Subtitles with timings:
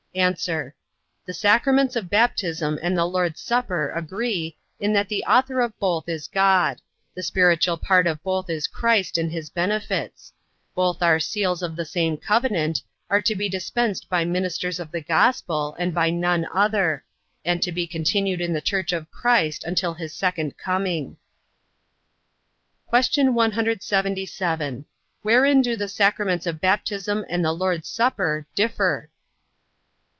[0.13, 0.29] A.
[1.25, 6.09] The sacraments of baptism and the Lord's supper agree, in that the author of both
[6.09, 6.81] is God;
[7.15, 10.33] the spiritual part of both is Christ and his benefits;
[10.75, 14.99] both are seals of the same covenant, are to be dispensed by ministers of the
[14.99, 17.05] gospel, and by none other;
[17.45, 21.15] and to be continued in the church of Christ until his second coming.
[22.93, 23.31] Q.
[23.31, 24.83] 177.
[25.21, 29.07] Wherein do the sacraments of baptism and the Lord's supper differ?